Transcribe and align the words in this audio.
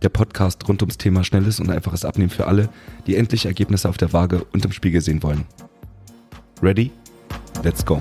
Der 0.00 0.10
Podcast 0.10 0.68
rund 0.68 0.80
ums 0.82 0.96
Thema 0.96 1.24
schnelles 1.24 1.58
und 1.58 1.70
einfaches 1.70 2.04
Abnehmen 2.04 2.30
für 2.30 2.46
alle, 2.46 2.68
die 3.08 3.16
endlich 3.16 3.46
Ergebnisse 3.46 3.88
auf 3.88 3.96
der 3.96 4.12
Waage 4.12 4.44
und 4.52 4.64
im 4.64 4.70
Spiegel 4.70 5.00
sehen 5.00 5.24
wollen. 5.24 5.44
Ready? 6.62 6.92
Let's 7.64 7.84
go. 7.84 8.00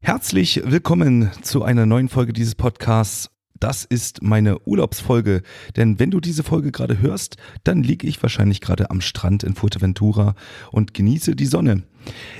Herzlich 0.00 0.60
willkommen 0.64 1.30
zu 1.42 1.62
einer 1.62 1.86
neuen 1.86 2.08
Folge 2.08 2.32
dieses 2.32 2.56
Podcasts. 2.56 3.30
Das 3.60 3.84
ist 3.84 4.24
meine 4.24 4.58
Urlaubsfolge, 4.66 5.42
denn 5.76 6.00
wenn 6.00 6.10
du 6.10 6.18
diese 6.18 6.42
Folge 6.42 6.72
gerade 6.72 7.00
hörst, 7.00 7.36
dann 7.62 7.84
liege 7.84 8.08
ich 8.08 8.20
wahrscheinlich 8.20 8.60
gerade 8.60 8.90
am 8.90 9.00
Strand 9.00 9.44
in 9.44 9.54
Fuerteventura 9.54 10.34
und 10.72 10.94
genieße 10.94 11.36
die 11.36 11.46
Sonne. 11.46 11.84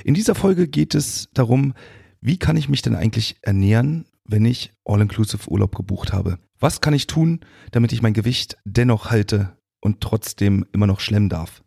In 0.03 0.15
dieser 0.15 0.35
Folge 0.35 0.67
geht 0.67 0.95
es 0.95 1.29
darum, 1.33 1.73
wie 2.25 2.37
kann 2.37 2.55
ich 2.55 2.69
mich 2.69 2.81
denn 2.81 2.95
eigentlich 2.95 3.35
ernähren, 3.41 4.05
wenn 4.23 4.45
ich 4.45 4.71
All-Inclusive 4.85 5.49
Urlaub 5.51 5.75
gebucht 5.75 6.13
habe? 6.13 6.39
Was 6.57 6.79
kann 6.79 6.93
ich 6.93 7.05
tun, 7.05 7.41
damit 7.71 7.91
ich 7.91 8.01
mein 8.01 8.13
Gewicht 8.13 8.55
dennoch 8.63 9.11
halte 9.11 9.57
und 9.81 9.99
trotzdem 9.99 10.65
immer 10.71 10.87
noch 10.87 11.01
schlemmen 11.01 11.27
darf? 11.27 11.65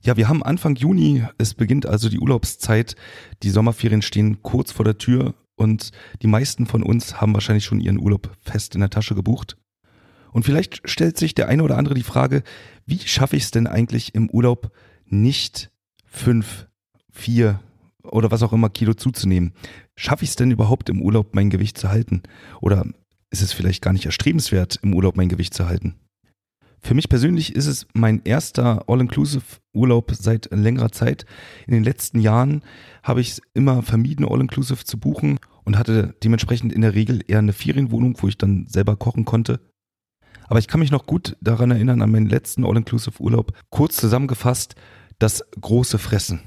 Ja, 0.00 0.16
wir 0.16 0.28
haben 0.28 0.42
Anfang 0.42 0.76
Juni, 0.76 1.26
es 1.36 1.52
beginnt 1.52 1.84
also 1.84 2.08
die 2.08 2.18
Urlaubszeit, 2.20 2.96
die 3.42 3.50
Sommerferien 3.50 4.00
stehen 4.00 4.40
kurz 4.40 4.72
vor 4.72 4.86
der 4.86 4.96
Tür 4.96 5.34
und 5.56 5.90
die 6.22 6.26
meisten 6.26 6.64
von 6.64 6.82
uns 6.82 7.20
haben 7.20 7.34
wahrscheinlich 7.34 7.66
schon 7.66 7.80
ihren 7.80 8.00
Urlaub 8.00 8.34
fest 8.40 8.74
in 8.74 8.80
der 8.80 8.88
Tasche 8.88 9.14
gebucht. 9.14 9.58
Und 10.32 10.44
vielleicht 10.44 10.88
stellt 10.88 11.18
sich 11.18 11.34
der 11.34 11.48
eine 11.48 11.62
oder 11.62 11.76
andere 11.76 11.94
die 11.94 12.02
Frage, 12.02 12.44
wie 12.86 12.98
schaffe 12.98 13.36
ich 13.36 13.42
es 13.42 13.50
denn 13.50 13.66
eigentlich 13.66 14.14
im 14.14 14.30
Urlaub 14.30 14.72
nicht 15.04 15.70
fünf, 16.06 16.68
vier 17.10 17.60
oder 18.04 18.30
was 18.30 18.42
auch 18.42 18.52
immer 18.52 18.70
Kilo 18.70 18.94
zuzunehmen? 18.94 19.52
Schaffe 19.96 20.24
ich 20.24 20.30
es 20.30 20.36
denn 20.36 20.50
überhaupt 20.50 20.88
im 20.88 21.02
Urlaub 21.02 21.34
mein 21.34 21.50
Gewicht 21.50 21.78
zu 21.78 21.88
halten? 21.88 22.22
Oder 22.60 22.86
ist 23.30 23.42
es 23.42 23.52
vielleicht 23.52 23.82
gar 23.82 23.92
nicht 23.92 24.06
erstrebenswert, 24.06 24.78
im 24.82 24.94
Urlaub 24.94 25.16
mein 25.16 25.28
Gewicht 25.28 25.54
zu 25.54 25.66
halten? 25.66 25.94
Für 26.84 26.94
mich 26.94 27.08
persönlich 27.08 27.54
ist 27.54 27.66
es 27.66 27.86
mein 27.94 28.22
erster 28.24 28.88
All-Inclusive-Urlaub 28.88 30.12
seit 30.18 30.48
längerer 30.50 30.90
Zeit. 30.90 31.26
In 31.66 31.74
den 31.74 31.84
letzten 31.84 32.18
Jahren 32.18 32.62
habe 33.04 33.20
ich 33.20 33.30
es 33.30 33.42
immer 33.54 33.82
vermieden, 33.82 34.26
All-Inclusive 34.28 34.84
zu 34.84 34.98
buchen 34.98 35.38
und 35.64 35.78
hatte 35.78 36.16
dementsprechend 36.24 36.72
in 36.72 36.80
der 36.80 36.94
Regel 36.94 37.22
eher 37.26 37.38
eine 37.38 37.52
Ferienwohnung, 37.52 38.16
wo 38.18 38.26
ich 38.26 38.36
dann 38.36 38.66
selber 38.68 38.96
kochen 38.96 39.24
konnte. 39.24 39.60
Aber 40.48 40.58
ich 40.58 40.66
kann 40.66 40.80
mich 40.80 40.90
noch 40.90 41.06
gut 41.06 41.36
daran 41.40 41.70
erinnern, 41.70 42.02
an 42.02 42.10
meinen 42.10 42.28
letzten 42.28 42.64
All-Inclusive-Urlaub. 42.64 43.52
Kurz 43.70 43.96
zusammengefasst, 43.96 44.74
das 45.20 45.44
große 45.60 45.98
Fressen. 45.98 46.40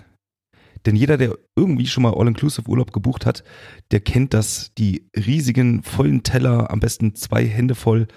Denn 0.85 0.95
jeder, 0.95 1.17
der 1.17 1.37
irgendwie 1.55 1.87
schon 1.87 2.03
mal 2.03 2.13
All-Inclusive-Urlaub 2.13 2.91
gebucht 2.91 3.25
hat, 3.25 3.43
der 3.91 4.01
kennt 4.01 4.33
das, 4.33 4.71
die 4.77 5.09
riesigen, 5.15 5.81
vollen 5.83 6.23
Teller, 6.23 6.71
am 6.71 6.79
besten 6.79 7.15
zwei 7.15 7.45
Hände 7.45 7.75
voll 7.75 8.07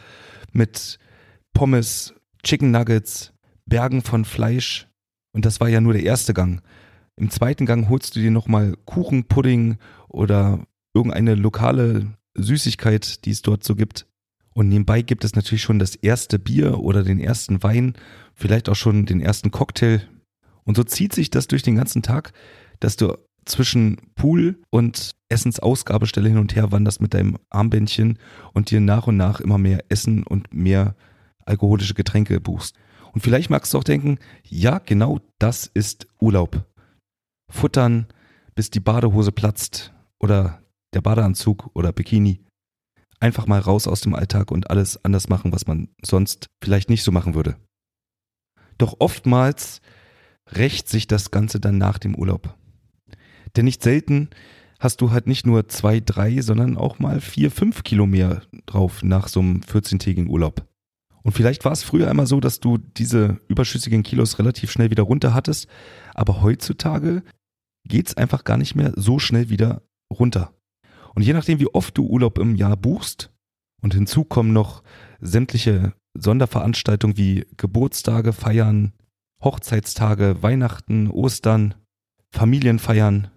mit 0.52 0.98
Pommes, 1.54 2.14
Chicken 2.42 2.70
Nuggets, 2.70 3.32
Bergen 3.66 4.02
von 4.02 4.24
Fleisch. 4.24 4.86
Und 5.32 5.44
das 5.44 5.60
war 5.60 5.68
ja 5.68 5.80
nur 5.80 5.94
der 5.94 6.04
erste 6.04 6.34
Gang. 6.34 6.62
Im 7.16 7.30
zweiten 7.30 7.66
Gang 7.66 7.88
holst 7.88 8.14
du 8.14 8.20
dir 8.20 8.30
nochmal 8.30 8.76
Kuchen, 8.84 9.24
Pudding 9.24 9.78
oder 10.08 10.66
irgendeine 10.94 11.34
lokale 11.34 12.06
Süßigkeit, 12.34 13.24
die 13.24 13.30
es 13.30 13.42
dort 13.42 13.64
so 13.64 13.74
gibt. 13.74 14.06
Und 14.54 14.68
nebenbei 14.68 15.02
gibt 15.02 15.24
es 15.24 15.34
natürlich 15.34 15.62
schon 15.62 15.78
das 15.78 15.94
erste 15.94 16.38
Bier 16.38 16.80
oder 16.80 17.02
den 17.02 17.20
ersten 17.20 17.62
Wein, 17.62 17.94
vielleicht 18.34 18.68
auch 18.68 18.76
schon 18.76 19.06
den 19.06 19.20
ersten 19.20 19.50
Cocktail. 19.50 20.00
Und 20.68 20.76
so 20.76 20.84
zieht 20.84 21.14
sich 21.14 21.30
das 21.30 21.48
durch 21.48 21.62
den 21.62 21.76
ganzen 21.76 22.02
Tag, 22.02 22.34
dass 22.78 22.96
du 22.96 23.16
zwischen 23.46 23.96
Pool 24.16 24.60
und 24.68 25.12
Essensausgabestelle 25.30 26.28
hin 26.28 26.36
und 26.36 26.54
her 26.54 26.72
wanderst 26.72 27.00
mit 27.00 27.14
deinem 27.14 27.38
Armbändchen 27.48 28.18
und 28.52 28.70
dir 28.70 28.80
nach 28.80 29.06
und 29.06 29.16
nach 29.16 29.40
immer 29.40 29.56
mehr 29.56 29.82
Essen 29.88 30.24
und 30.24 30.52
mehr 30.52 30.94
alkoholische 31.46 31.94
Getränke 31.94 32.38
buchst. 32.38 32.76
Und 33.14 33.22
vielleicht 33.22 33.48
magst 33.48 33.72
du 33.72 33.78
auch 33.78 33.84
denken, 33.84 34.18
ja, 34.44 34.78
genau 34.78 35.20
das 35.38 35.70
ist 35.72 36.06
Urlaub. 36.20 36.66
Futtern, 37.50 38.06
bis 38.54 38.68
die 38.68 38.80
Badehose 38.80 39.32
platzt 39.32 39.94
oder 40.18 40.62
der 40.92 41.00
Badeanzug 41.00 41.70
oder 41.72 41.92
Bikini. 41.92 42.44
Einfach 43.20 43.46
mal 43.46 43.60
raus 43.60 43.86
aus 43.88 44.02
dem 44.02 44.14
Alltag 44.14 44.50
und 44.50 44.68
alles 44.68 45.02
anders 45.02 45.30
machen, 45.30 45.50
was 45.50 45.66
man 45.66 45.88
sonst 46.04 46.48
vielleicht 46.62 46.90
nicht 46.90 47.04
so 47.04 47.10
machen 47.10 47.34
würde. 47.34 47.56
Doch 48.76 48.96
oftmals 48.98 49.80
rächt 50.52 50.88
sich 50.88 51.06
das 51.06 51.30
Ganze 51.30 51.60
dann 51.60 51.78
nach 51.78 51.98
dem 51.98 52.14
Urlaub. 52.14 52.54
Denn 53.56 53.64
nicht 53.64 53.82
selten 53.82 54.30
hast 54.78 55.00
du 55.00 55.10
halt 55.10 55.26
nicht 55.26 55.46
nur 55.46 55.68
zwei, 55.68 56.00
drei, 56.00 56.40
sondern 56.40 56.76
auch 56.76 56.98
mal 56.98 57.20
vier, 57.20 57.50
fünf 57.50 57.82
Kilo 57.82 58.06
mehr 58.06 58.42
drauf 58.66 59.02
nach 59.02 59.28
so 59.28 59.40
einem 59.40 59.60
14-tägigen 59.60 60.28
Urlaub. 60.28 60.66
Und 61.22 61.32
vielleicht 61.32 61.64
war 61.64 61.72
es 61.72 61.82
früher 61.82 62.08
einmal 62.08 62.26
so, 62.26 62.40
dass 62.40 62.60
du 62.60 62.78
diese 62.78 63.38
überschüssigen 63.48 64.02
Kilos 64.02 64.38
relativ 64.38 64.70
schnell 64.70 64.90
wieder 64.90 65.02
runter 65.02 65.34
hattest, 65.34 65.66
aber 66.14 66.42
heutzutage 66.42 67.22
geht 67.84 68.08
es 68.08 68.16
einfach 68.16 68.44
gar 68.44 68.56
nicht 68.56 68.74
mehr 68.74 68.92
so 68.96 69.18
schnell 69.18 69.50
wieder 69.50 69.82
runter. 70.12 70.52
Und 71.14 71.22
je 71.22 71.32
nachdem, 71.32 71.58
wie 71.58 71.74
oft 71.74 71.98
du 71.98 72.06
Urlaub 72.06 72.38
im 72.38 72.54
Jahr 72.54 72.76
buchst, 72.76 73.30
und 73.80 73.94
hinzu 73.94 74.24
kommen 74.24 74.52
noch 74.52 74.82
sämtliche 75.20 75.92
Sonderveranstaltungen 76.14 77.16
wie 77.16 77.46
Geburtstage, 77.56 78.32
Feiern, 78.32 78.92
Hochzeitstage, 79.42 80.42
Weihnachten, 80.42 81.08
Ostern, 81.10 81.74
Familienfeiern. 82.30 83.30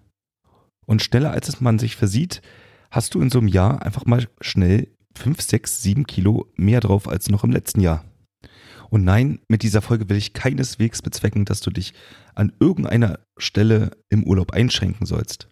Und 0.86 1.02
schneller 1.02 1.30
als 1.30 1.48
es 1.48 1.60
man 1.60 1.78
sich 1.78 1.96
versieht, 1.96 2.42
hast 2.90 3.14
du 3.14 3.20
in 3.20 3.30
so 3.30 3.38
einem 3.38 3.48
Jahr 3.48 3.82
einfach 3.82 4.04
mal 4.04 4.28
schnell 4.40 4.88
5, 5.16 5.40
6, 5.40 5.82
7 5.82 6.06
Kilo 6.06 6.50
mehr 6.56 6.80
drauf 6.80 7.08
als 7.08 7.28
noch 7.28 7.44
im 7.44 7.50
letzten 7.50 7.80
Jahr. 7.80 8.04
Und 8.90 9.04
nein, 9.04 9.40
mit 9.48 9.62
dieser 9.62 9.80
Folge 9.80 10.08
will 10.10 10.18
ich 10.18 10.34
keineswegs 10.34 11.00
bezwecken, 11.00 11.46
dass 11.46 11.60
du 11.60 11.70
dich 11.70 11.94
an 12.34 12.52
irgendeiner 12.60 13.20
Stelle 13.38 13.92
im 14.10 14.24
Urlaub 14.24 14.52
einschränken 14.52 15.06
sollst. 15.06 15.48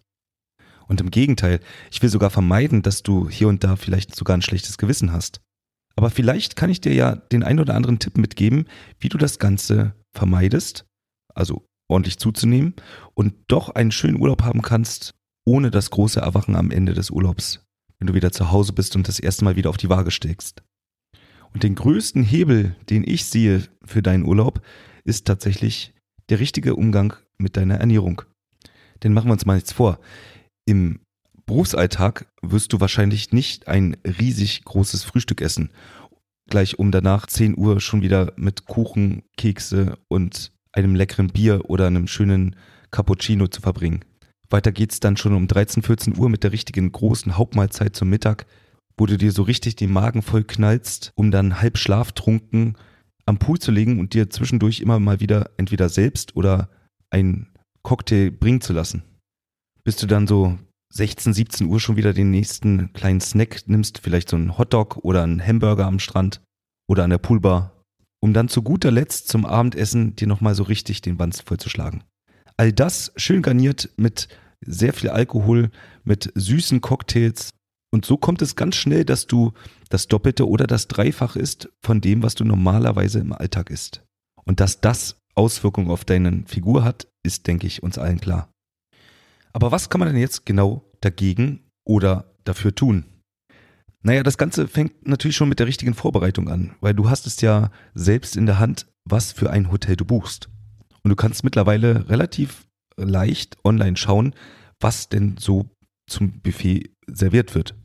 Und 0.87 1.01
im 1.01 1.09
Gegenteil, 1.09 1.59
ich 1.89 2.01
will 2.01 2.09
sogar 2.09 2.29
vermeiden, 2.29 2.81
dass 2.81 3.01
du 3.01 3.29
hier 3.29 3.47
und 3.47 3.63
da 3.63 3.77
vielleicht 3.77 4.15
sogar 4.15 4.37
ein 4.37 4.41
schlechtes 4.41 4.77
Gewissen 4.77 5.11
hast. 5.11 5.41
Aber 5.95 6.09
vielleicht 6.09 6.55
kann 6.55 6.69
ich 6.69 6.81
dir 6.81 6.93
ja 6.93 7.15
den 7.15 7.43
ein 7.43 7.59
oder 7.59 7.75
anderen 7.75 7.99
Tipp 7.99 8.17
mitgeben, 8.17 8.65
wie 8.99 9.09
du 9.09 9.17
das 9.17 9.39
Ganze 9.39 9.95
vermeidest, 10.13 10.85
also 11.33 11.65
ordentlich 11.87 12.17
zuzunehmen 12.19 12.75
und 13.13 13.33
doch 13.47 13.69
einen 13.69 13.91
schönen 13.91 14.19
Urlaub 14.19 14.43
haben 14.43 14.61
kannst, 14.61 15.13
ohne 15.45 15.71
das 15.71 15.89
große 15.89 16.19
Erwachen 16.19 16.55
am 16.55 16.71
Ende 16.71 16.93
des 16.93 17.09
Urlaubs 17.09 17.65
wenn 18.01 18.07
du 18.07 18.15
wieder 18.15 18.31
zu 18.31 18.51
Hause 18.51 18.73
bist 18.73 18.95
und 18.95 19.07
das 19.07 19.19
erste 19.19 19.45
Mal 19.45 19.55
wieder 19.55 19.69
auf 19.69 19.77
die 19.77 19.89
Waage 19.89 20.09
steigst. 20.09 20.63
Und 21.53 21.61
den 21.61 21.75
größten 21.75 22.23
Hebel, 22.23 22.75
den 22.89 23.07
ich 23.07 23.25
sehe 23.25 23.67
für 23.85 24.01
deinen 24.01 24.25
Urlaub, 24.25 24.61
ist 25.03 25.27
tatsächlich 25.27 25.93
der 26.29 26.39
richtige 26.39 26.75
Umgang 26.75 27.13
mit 27.37 27.57
deiner 27.57 27.75
Ernährung. 27.75 28.23
Denn 29.03 29.13
machen 29.13 29.27
wir 29.27 29.33
uns 29.33 29.45
mal 29.45 29.53
nichts 29.53 29.71
vor. 29.71 29.99
Im 30.65 31.01
Berufsalltag 31.45 32.25
wirst 32.41 32.73
du 32.73 32.79
wahrscheinlich 32.79 33.33
nicht 33.33 33.67
ein 33.67 33.95
riesig 34.03 34.63
großes 34.65 35.03
Frühstück 35.03 35.39
essen. 35.41 35.69
Gleich 36.51 36.77
um 36.77 36.91
danach 36.91 37.27
10 37.27 37.57
Uhr 37.57 37.79
schon 37.79 38.01
wieder 38.01 38.33
mit 38.35 38.65
Kuchen, 38.65 39.23
Kekse 39.37 39.97
und 40.09 40.51
einem 40.73 40.95
leckeren 40.95 41.27
Bier 41.29 41.69
oder 41.69 41.87
einem 41.87 42.07
schönen 42.07 42.57
Cappuccino 42.91 43.47
zu 43.47 43.61
verbringen. 43.61 44.03
Weiter 44.49 44.73
geht's 44.73 44.99
dann 44.99 45.15
schon 45.15 45.33
um 45.33 45.47
13, 45.47 45.81
14 45.81 46.17
Uhr 46.17 46.27
mit 46.27 46.43
der 46.43 46.51
richtigen 46.51 46.91
großen 46.91 47.37
Hauptmahlzeit 47.37 47.95
zum 47.95 48.09
Mittag, 48.09 48.47
wo 48.97 49.05
du 49.05 49.17
dir 49.17 49.31
so 49.31 49.43
richtig 49.43 49.77
den 49.77 49.93
Magen 49.93 50.21
voll 50.21 50.43
knallst, 50.43 51.13
um 51.15 51.31
dann 51.31 51.61
halb 51.61 51.77
schlaftrunken 51.77 52.77
am 53.25 53.37
Pool 53.37 53.57
zu 53.57 53.71
legen 53.71 53.97
und 54.01 54.13
dir 54.13 54.29
zwischendurch 54.29 54.81
immer 54.81 54.99
mal 54.99 55.21
wieder 55.21 55.51
entweder 55.55 55.87
selbst 55.87 56.35
oder 56.35 56.69
ein 57.11 57.47
Cocktail 57.81 58.29
bringen 58.29 58.59
zu 58.59 58.73
lassen. 58.73 59.03
Bis 59.85 59.95
du 59.95 60.05
dann 60.05 60.27
so 60.27 60.59
16, 60.91 61.33
17 61.33 61.67
Uhr 61.67 61.79
schon 61.79 61.95
wieder 61.95 62.13
den 62.13 62.31
nächsten 62.31 62.91
kleinen 62.93 63.21
Snack 63.21 63.63
nimmst, 63.67 63.99
vielleicht 63.99 64.29
so 64.29 64.35
einen 64.35 64.57
Hotdog 64.57 64.97
oder 64.97 65.23
einen 65.23 65.45
Hamburger 65.45 65.85
am 65.85 65.99
Strand 65.99 66.41
oder 66.87 67.05
an 67.05 67.09
der 67.09 67.17
Poolbar, 67.17 67.83
um 68.19 68.33
dann 68.33 68.49
zu 68.49 68.61
guter 68.61 68.91
Letzt 68.91 69.29
zum 69.29 69.45
Abendessen 69.45 70.15
dir 70.15 70.27
nochmal 70.27 70.53
so 70.53 70.63
richtig 70.63 71.01
den 71.01 71.17
Wanst 71.17 71.43
vollzuschlagen. 71.43 72.03
All 72.57 72.73
das 72.73 73.13
schön 73.15 73.41
garniert 73.41 73.89
mit 73.95 74.27
sehr 74.59 74.93
viel 74.93 75.09
Alkohol, 75.09 75.71
mit 76.03 76.31
süßen 76.35 76.81
Cocktails 76.81 77.51
Und 77.93 78.05
so 78.05 78.17
kommt 78.17 78.41
es 78.41 78.55
ganz 78.55 78.75
schnell, 78.75 79.05
dass 79.05 79.27
du 79.27 79.53
das 79.89 80.07
Doppelte 80.07 80.47
oder 80.47 80.67
das 80.67 80.87
Dreifach 80.87 81.35
ist 81.35 81.69
von 81.81 82.01
dem, 82.01 82.21
was 82.23 82.35
du 82.35 82.43
normalerweise 82.43 83.19
im 83.19 83.33
Alltag 83.33 83.69
isst. 83.69 84.03
Und 84.45 84.59
dass 84.59 84.81
das 84.81 85.17
Auswirkungen 85.35 85.89
auf 85.89 86.05
deine 86.05 86.43
Figur 86.45 86.83
hat, 86.83 87.07
ist, 87.23 87.47
denke 87.47 87.67
ich, 87.67 87.81
uns 87.83 87.97
allen 87.97 88.19
klar. 88.19 88.49
Aber 89.53 89.71
was 89.71 89.89
kann 89.89 89.99
man 89.99 90.09
denn 90.09 90.17
jetzt 90.17 90.45
genau 90.45 90.89
dagegen 91.01 91.61
oder 91.83 92.33
dafür 92.43 92.73
tun? 92.73 93.05
Naja, 94.03 94.23
das 94.23 94.37
Ganze 94.37 94.67
fängt 94.67 95.07
natürlich 95.07 95.35
schon 95.35 95.49
mit 95.49 95.59
der 95.59 95.67
richtigen 95.67 95.93
Vorbereitung 95.93 96.49
an, 96.49 96.75
weil 96.81 96.93
du 96.93 97.09
hast 97.09 97.27
es 97.27 97.39
ja 97.41 97.69
selbst 97.93 98.35
in 98.35 98.47
der 98.47 98.57
Hand, 98.57 98.87
was 99.05 99.31
für 99.31 99.51
ein 99.51 99.71
Hotel 99.71 99.95
du 99.95 100.05
buchst. 100.05 100.49
Und 101.03 101.09
du 101.09 101.15
kannst 101.15 101.43
mittlerweile 101.43 102.09
relativ 102.09 102.67
leicht 102.97 103.57
online 103.63 103.97
schauen, 103.97 104.33
was 104.79 105.09
denn 105.09 105.37
so 105.37 105.69
zum 106.07 106.41
Buffet 106.41 106.91
serviert 107.07 107.53
wird 107.55 107.75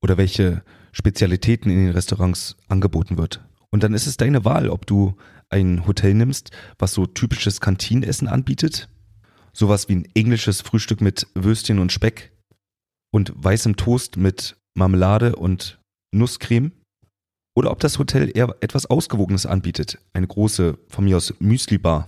oder 0.00 0.16
welche 0.16 0.62
Spezialitäten 0.92 1.70
in 1.70 1.78
den 1.78 1.90
Restaurants 1.90 2.56
angeboten 2.68 3.18
wird. 3.18 3.44
Und 3.70 3.82
dann 3.82 3.94
ist 3.94 4.06
es 4.06 4.16
deine 4.16 4.44
Wahl, 4.44 4.68
ob 4.70 4.86
du 4.86 5.16
ein 5.50 5.86
Hotel 5.86 6.14
nimmst, 6.14 6.50
was 6.78 6.92
so 6.92 7.06
typisches 7.06 7.60
Kantinenessen 7.60 8.28
anbietet, 8.28 8.88
sowas 9.58 9.88
wie 9.88 9.96
ein 9.96 10.08
englisches 10.14 10.60
Frühstück 10.60 11.00
mit 11.00 11.26
Würstchen 11.34 11.80
und 11.80 11.92
Speck 11.92 12.32
und 13.12 13.32
weißem 13.34 13.76
Toast 13.76 14.16
mit 14.16 14.56
Marmelade 14.74 15.34
und 15.34 15.80
Nusscreme, 16.14 16.72
oder 17.56 17.72
ob 17.72 17.80
das 17.80 17.98
Hotel 17.98 18.30
eher 18.32 18.54
etwas 18.60 18.86
Ausgewogenes 18.86 19.44
anbietet, 19.44 19.98
eine 20.12 20.28
große, 20.28 20.78
von 20.86 21.04
mir 21.04 21.16
aus 21.16 21.34
Müsli-Bar 21.40 22.06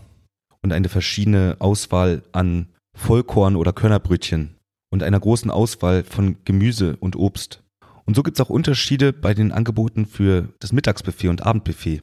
und 0.63 0.73
eine 0.73 0.89
verschiedene 0.89 1.57
Auswahl 1.59 2.23
an 2.31 2.69
Vollkorn- 2.97 3.57
oder 3.57 3.73
Körnerbrötchen 3.73 4.57
und 4.93 5.03
einer 5.03 5.19
großen 5.19 5.51
Auswahl 5.51 6.05
von 6.05 6.37
Gemüse 6.45 6.97
und 6.99 7.17
Obst. 7.17 7.65
Und 8.05 8.15
so 8.15 8.23
gibt 8.23 8.39
es 8.39 8.47
auch 8.47 8.51
Unterschiede 8.51 9.13
bei 9.13 9.35
den 9.35 9.51
Angeboten 9.51 10.07
für 10.07 10.53
das 10.61 10.73
Mittagsbuffet 10.73 11.29
und 11.29 11.45
Abendbuffet. 11.45 12.01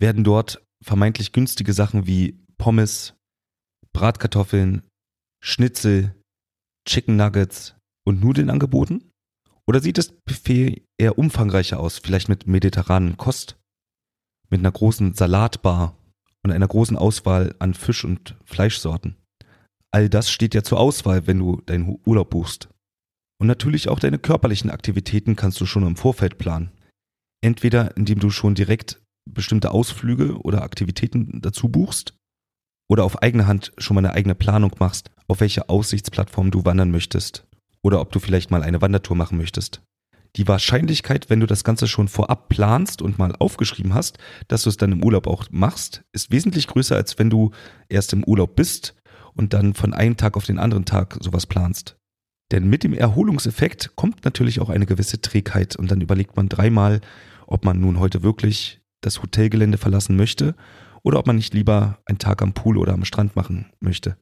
Werden 0.00 0.24
dort 0.24 0.60
vermeintlich 0.82 1.32
günstige 1.32 1.72
Sachen 1.72 2.08
wie 2.08 2.40
Pommes, 2.56 3.14
Bratkartoffeln, 3.92 4.82
Schnitzel, 5.42 6.14
Chicken 6.86 7.16
Nuggets 7.16 7.76
und 8.06 8.20
Nudeln 8.20 8.50
angeboten? 8.50 9.10
Oder 9.66 9.80
sieht 9.80 9.98
das 9.98 10.12
Buffet 10.12 10.82
eher 10.98 11.18
umfangreicher 11.18 11.78
aus, 11.78 11.98
vielleicht 11.98 12.28
mit 12.28 12.46
mediterranen 12.46 13.16
Kost, 13.18 13.58
mit 14.48 14.60
einer 14.60 14.72
großen 14.72 15.12
Salatbar 15.12 15.98
und 16.42 16.52
einer 16.52 16.68
großen 16.68 16.96
Auswahl 16.96 17.54
an 17.58 17.74
Fisch- 17.74 18.04
und 18.04 18.36
Fleischsorten? 18.44 19.16
All 19.90 20.08
das 20.08 20.30
steht 20.30 20.54
ja 20.54 20.62
zur 20.62 20.80
Auswahl, 20.80 21.26
wenn 21.26 21.38
du 21.38 21.60
deinen 21.60 21.98
Urlaub 22.06 22.30
buchst. 22.30 22.68
Und 23.40 23.46
natürlich 23.46 23.88
auch 23.88 24.00
deine 24.00 24.18
körperlichen 24.18 24.70
Aktivitäten 24.70 25.36
kannst 25.36 25.60
du 25.60 25.66
schon 25.66 25.86
im 25.86 25.96
Vorfeld 25.96 26.38
planen. 26.38 26.72
Entweder 27.42 27.96
indem 27.96 28.18
du 28.18 28.30
schon 28.30 28.54
direkt 28.54 29.00
bestimmte 29.30 29.70
Ausflüge 29.70 30.38
oder 30.40 30.62
Aktivitäten 30.62 31.40
dazu 31.40 31.68
buchst 31.68 32.14
oder 32.90 33.04
auf 33.04 33.22
eigene 33.22 33.46
Hand 33.46 33.72
schon 33.78 33.94
mal 33.94 34.04
eine 34.04 34.14
eigene 34.14 34.34
Planung 34.34 34.74
machst, 34.78 35.10
auf 35.28 35.40
welche 35.40 35.68
Aussichtsplattform 35.68 36.50
du 36.50 36.64
wandern 36.64 36.90
möchtest 36.90 37.46
oder 37.82 38.00
ob 38.00 38.10
du 38.12 38.18
vielleicht 38.18 38.50
mal 38.50 38.62
eine 38.62 38.80
Wandertour 38.82 39.16
machen 39.16 39.38
möchtest. 39.38 39.82
Die 40.36 40.46
Wahrscheinlichkeit, 40.46 41.30
wenn 41.30 41.40
du 41.40 41.46
das 41.46 41.64
Ganze 41.64 41.88
schon 41.88 42.08
vorab 42.08 42.48
planst 42.48 43.02
und 43.02 43.18
mal 43.18 43.34
aufgeschrieben 43.38 43.94
hast, 43.94 44.18
dass 44.46 44.62
du 44.62 44.70
es 44.70 44.76
dann 44.76 44.92
im 44.92 45.02
Urlaub 45.02 45.26
auch 45.26 45.46
machst, 45.50 46.02
ist 46.12 46.30
wesentlich 46.30 46.66
größer, 46.66 46.96
als 46.96 47.18
wenn 47.18 47.30
du 47.30 47.50
erst 47.88 48.12
im 48.12 48.24
Urlaub 48.24 48.54
bist 48.54 48.94
und 49.34 49.52
dann 49.54 49.74
von 49.74 49.94
einem 49.94 50.16
Tag 50.16 50.36
auf 50.36 50.44
den 50.44 50.58
anderen 50.58 50.84
Tag 50.84 51.16
sowas 51.20 51.46
planst. 51.46 51.96
Denn 52.50 52.68
mit 52.68 52.82
dem 52.82 52.94
Erholungseffekt 52.94 53.94
kommt 53.96 54.24
natürlich 54.24 54.60
auch 54.60 54.70
eine 54.70 54.86
gewisse 54.86 55.20
Trägheit 55.20 55.76
und 55.76 55.90
dann 55.90 56.00
überlegt 56.00 56.36
man 56.36 56.48
dreimal, 56.48 57.00
ob 57.46 57.64
man 57.64 57.80
nun 57.80 57.98
heute 57.98 58.22
wirklich 58.22 58.80
das 59.00 59.22
Hotelgelände 59.22 59.78
verlassen 59.78 60.16
möchte 60.16 60.54
oder 61.02 61.18
ob 61.18 61.26
man 61.26 61.36
nicht 61.36 61.54
lieber 61.54 61.98
einen 62.06 62.18
Tag 62.18 62.42
am 62.42 62.52
Pool 62.52 62.78
oder 62.78 62.92
am 62.94 63.04
Strand 63.04 63.36
machen 63.36 63.66
möchte. 63.80 64.16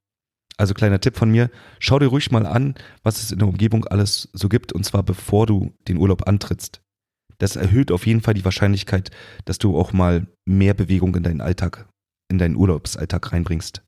Also 0.58 0.73
kleiner 0.73 1.00
Tipp 1.00 1.17
von 1.17 1.31
mir, 1.31 1.50
schau 1.79 1.99
dir 1.99 2.06
ruhig 2.06 2.31
mal 2.31 2.47
an, 2.47 2.75
was 3.03 3.23
es 3.23 3.31
in 3.31 3.38
der 3.38 3.49
Umgebung 3.49 3.85
alles 3.87 4.29
so 4.32 4.49
gibt 4.49 4.73
und 4.73 4.85
zwar 4.85 5.03
bevor 5.03 5.47
du 5.47 5.75
den 5.87 5.99
Urlaub 5.99 6.26
antrittst. 6.26 6.81
Das 7.38 7.56
erhöht 7.56 7.93
auf 7.93 8.06
jeden 8.06 8.23
Fall 8.23 8.35
die 8.35 8.44
Wahrscheinlichkeit, 8.44 9.11
dass 9.44 9.58
du 9.58 9.79
auch 9.79 9.93
mal 9.93 10.26
mehr 10.47 10.73
Bewegung 10.73 11.14
in 11.14 11.23
deinen 11.23 11.43
Alltag, 11.43 11.87
in 12.31 12.38
deinen 12.38 12.56
Urlaubsalltag 12.56 13.32
reinbringst. 13.32 13.82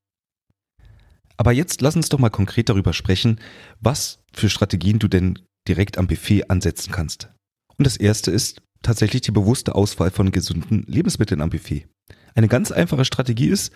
Aber 1.39 1.53
jetzt 1.53 1.81
lass 1.81 1.97
uns 1.97 2.09
doch 2.11 2.19
mal 2.19 2.31
konkret 2.31 2.69
darüber 2.69 2.93
sprechen, 2.93 3.41
was 3.81 4.19
für 4.35 4.51
Strategien 4.51 4.99
du 4.99 5.09
denn 5.09 5.39
direkt 5.67 5.97
am 5.97 6.09
Buffet 6.09 6.51
ansetzen 6.51 6.93
kannst. 6.93 7.31
Und 7.79 7.87
das 7.87 7.97
erste 7.97 8.31
ist 8.31 8.61
tatsächlich 8.83 9.23
die 9.23 9.31
bewusste 9.31 9.75
Auswahl 9.75 10.11
von 10.11 10.33
gesunden 10.33 10.83
Lebensmitteln 10.87 11.41
am 11.41 11.51
Buffet. 11.51 11.87
Eine 12.35 12.49
ganz 12.49 12.71
einfache 12.73 13.05
Strategie 13.05 13.49
ist, 13.49 13.73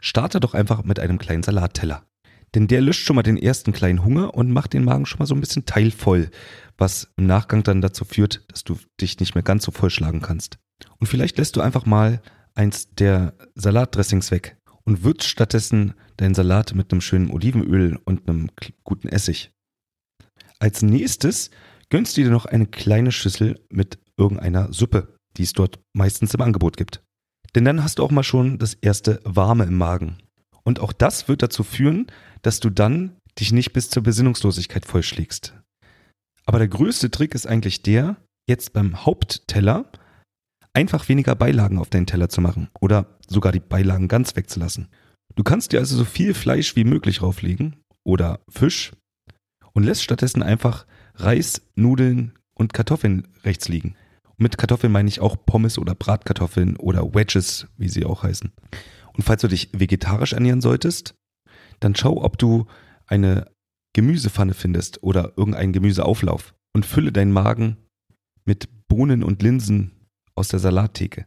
starte 0.00 0.40
doch 0.40 0.54
einfach 0.54 0.84
mit 0.84 0.98
einem 0.98 1.18
kleinen 1.18 1.42
Salatteller. 1.42 2.04
Denn 2.54 2.66
der 2.66 2.80
löscht 2.80 3.06
schon 3.06 3.16
mal 3.16 3.22
den 3.22 3.36
ersten 3.36 3.72
kleinen 3.72 4.04
Hunger 4.04 4.34
und 4.34 4.50
macht 4.50 4.72
den 4.72 4.84
Magen 4.84 5.06
schon 5.06 5.20
mal 5.20 5.26
so 5.26 5.34
ein 5.34 5.40
bisschen 5.40 5.66
teilvoll, 5.66 6.30
was 6.78 7.12
im 7.16 7.26
Nachgang 7.26 7.62
dann 7.62 7.80
dazu 7.80 8.04
führt, 8.04 8.44
dass 8.48 8.64
du 8.64 8.76
dich 9.00 9.20
nicht 9.20 9.34
mehr 9.34 9.44
ganz 9.44 9.64
so 9.64 9.70
vollschlagen 9.70 10.20
kannst. 10.20 10.58
Und 10.98 11.06
vielleicht 11.06 11.38
lässt 11.38 11.56
du 11.56 11.60
einfach 11.60 11.86
mal 11.86 12.20
eins 12.54 12.92
der 12.94 13.34
Salatdressings 13.54 14.30
weg 14.30 14.56
und 14.84 15.04
würzt 15.04 15.28
stattdessen 15.28 15.94
deinen 16.16 16.34
Salat 16.34 16.74
mit 16.74 16.90
einem 16.90 17.00
schönen 17.00 17.30
Olivenöl 17.30 17.98
und 18.04 18.28
einem 18.28 18.50
guten 18.82 19.08
Essig. 19.08 19.52
Als 20.58 20.82
nächstes 20.82 21.50
gönnst 21.88 22.16
du 22.16 22.22
dir 22.22 22.30
noch 22.30 22.46
eine 22.46 22.66
kleine 22.66 23.12
Schüssel 23.12 23.60
mit 23.70 23.98
irgendeiner 24.16 24.72
Suppe, 24.72 25.14
die 25.36 25.44
es 25.44 25.52
dort 25.52 25.78
meistens 25.92 26.34
im 26.34 26.40
Angebot 26.40 26.76
gibt. 26.76 27.02
Denn 27.54 27.64
dann 27.64 27.82
hast 27.82 27.98
du 27.98 28.04
auch 28.04 28.10
mal 28.10 28.22
schon 28.22 28.58
das 28.58 28.74
erste 28.74 29.20
Warme 29.24 29.64
im 29.64 29.76
Magen. 29.76 30.18
Und 30.62 30.80
auch 30.80 30.92
das 30.92 31.28
wird 31.28 31.42
dazu 31.42 31.64
führen, 31.64 32.06
dass 32.42 32.60
du 32.60 32.70
dann 32.70 33.16
dich 33.38 33.52
nicht 33.52 33.72
bis 33.72 33.90
zur 33.90 34.02
Besinnungslosigkeit 34.02 34.86
vollschlägst. 34.86 35.54
Aber 36.46 36.58
der 36.58 36.68
größte 36.68 37.10
Trick 37.10 37.34
ist 37.34 37.46
eigentlich 37.46 37.82
der, 37.82 38.16
jetzt 38.48 38.72
beim 38.72 39.04
Hauptteller 39.04 39.86
einfach 40.72 41.08
weniger 41.08 41.34
Beilagen 41.34 41.78
auf 41.78 41.90
deinen 41.90 42.06
Teller 42.06 42.28
zu 42.28 42.40
machen 42.40 42.68
oder 42.80 43.18
sogar 43.26 43.52
die 43.52 43.60
Beilagen 43.60 44.08
ganz 44.08 44.36
wegzulassen. 44.36 44.88
Du 45.36 45.42
kannst 45.42 45.72
dir 45.72 45.78
also 45.78 45.96
so 45.96 46.04
viel 46.04 46.34
Fleisch 46.34 46.76
wie 46.76 46.84
möglich 46.84 47.22
rauflegen 47.22 47.76
oder 48.04 48.40
Fisch 48.48 48.92
und 49.72 49.84
lässt 49.84 50.02
stattdessen 50.02 50.42
einfach 50.42 50.86
Reis, 51.14 51.62
Nudeln 51.74 52.32
und 52.54 52.72
Kartoffeln 52.72 53.28
rechts 53.44 53.68
liegen. 53.68 53.96
Mit 54.42 54.56
Kartoffeln 54.56 54.90
meine 54.90 55.08
ich 55.08 55.20
auch 55.20 55.36
Pommes 55.44 55.78
oder 55.78 55.94
Bratkartoffeln 55.94 56.76
oder 56.76 57.14
Wedges, 57.14 57.66
wie 57.76 57.90
sie 57.90 58.06
auch 58.06 58.22
heißen. 58.22 58.50
Und 59.12 59.22
falls 59.22 59.42
du 59.42 59.48
dich 59.48 59.68
vegetarisch 59.74 60.32
ernähren 60.32 60.62
solltest, 60.62 61.14
dann 61.78 61.94
schau, 61.94 62.24
ob 62.24 62.38
du 62.38 62.66
eine 63.06 63.50
Gemüsepfanne 63.94 64.54
findest 64.54 65.02
oder 65.02 65.34
irgendeinen 65.36 65.74
Gemüseauflauf 65.74 66.54
und 66.74 66.86
fülle 66.86 67.12
deinen 67.12 67.32
Magen 67.32 67.76
mit 68.46 68.88
Bohnen 68.88 69.22
und 69.22 69.42
Linsen 69.42 69.90
aus 70.34 70.48
der 70.48 70.58
Salattheke. 70.58 71.26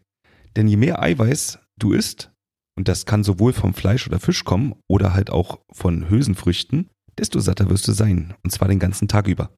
Denn 0.55 0.67
je 0.67 0.77
mehr 0.77 0.99
Eiweiß 0.99 1.59
du 1.77 1.93
isst, 1.93 2.31
und 2.75 2.87
das 2.87 3.05
kann 3.05 3.23
sowohl 3.23 3.53
vom 3.53 3.75
Fleisch 3.75 4.07
oder 4.07 4.19
Fisch 4.19 4.43
kommen 4.43 4.73
oder 4.89 5.13
halt 5.13 5.29
auch 5.29 5.59
von 5.71 6.09
Hülsenfrüchten, 6.09 6.89
desto 7.19 7.39
satter 7.39 7.69
wirst 7.69 7.87
du 7.87 7.91
sein, 7.91 8.33
und 8.43 8.49
zwar 8.49 8.69
den 8.69 8.79
ganzen 8.79 9.07
Tag 9.07 9.27
über. 9.27 9.53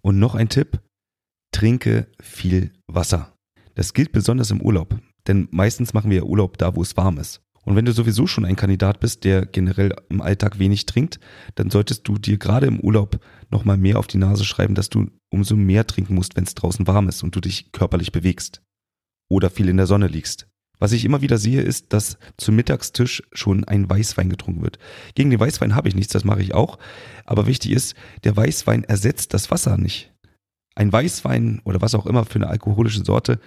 Und 0.00 0.18
noch 0.18 0.34
ein 0.34 0.48
Tipp, 0.48 0.80
trinke 1.52 2.08
viel 2.20 2.72
Wasser. 2.86 3.34
Das 3.74 3.94
gilt 3.94 4.12
besonders 4.12 4.50
im 4.50 4.60
Urlaub, 4.60 4.98
denn 5.26 5.48
meistens 5.50 5.94
machen 5.94 6.10
wir 6.10 6.26
Urlaub 6.26 6.58
da, 6.58 6.74
wo 6.74 6.82
es 6.82 6.96
warm 6.96 7.18
ist. 7.18 7.42
Und 7.64 7.76
wenn 7.76 7.84
du 7.84 7.92
sowieso 7.92 8.26
schon 8.26 8.46
ein 8.46 8.56
Kandidat 8.56 8.98
bist, 8.98 9.24
der 9.24 9.44
generell 9.44 9.94
im 10.08 10.22
Alltag 10.22 10.58
wenig 10.58 10.86
trinkt, 10.86 11.20
dann 11.54 11.68
solltest 11.68 12.08
du 12.08 12.16
dir 12.16 12.38
gerade 12.38 12.66
im 12.66 12.80
Urlaub 12.80 13.20
nochmal 13.50 13.76
mehr 13.76 13.98
auf 13.98 14.06
die 14.06 14.16
Nase 14.16 14.44
schreiben, 14.44 14.74
dass 14.74 14.88
du 14.88 15.10
umso 15.30 15.54
mehr 15.54 15.86
trinken 15.86 16.14
musst, 16.14 16.34
wenn 16.36 16.44
es 16.44 16.54
draußen 16.54 16.86
warm 16.86 17.08
ist 17.10 17.22
und 17.22 17.36
du 17.36 17.40
dich 17.40 17.70
körperlich 17.72 18.10
bewegst. 18.10 18.62
Oder 19.30 19.50
viel 19.50 19.68
in 19.68 19.76
der 19.76 19.86
Sonne 19.86 20.06
liegst. 20.06 20.48
Was 20.78 20.92
ich 20.92 21.04
immer 21.04 21.20
wieder 21.20 21.38
sehe, 21.38 21.60
ist, 21.60 21.92
dass 21.92 22.18
zum 22.36 22.56
Mittagstisch 22.56 23.22
schon 23.32 23.64
ein 23.64 23.90
Weißwein 23.90 24.30
getrunken 24.30 24.62
wird. 24.62 24.78
Gegen 25.14 25.30
den 25.30 25.40
Weißwein 25.40 25.74
habe 25.74 25.88
ich 25.88 25.94
nichts, 25.94 26.12
das 26.12 26.24
mache 26.24 26.40
ich 26.40 26.54
auch. 26.54 26.78
Aber 27.26 27.46
wichtig 27.46 27.72
ist, 27.72 27.94
der 28.24 28.36
Weißwein 28.36 28.84
ersetzt 28.84 29.34
das 29.34 29.50
Wasser 29.50 29.76
nicht. 29.76 30.12
Ein 30.78 30.92
Weißwein 30.92 31.60
oder 31.64 31.80
was 31.80 31.96
auch 31.96 32.06
immer 32.06 32.24
für 32.24 32.36
eine 32.36 32.46
alkoholische 32.46 33.04
Sorte 33.04 33.40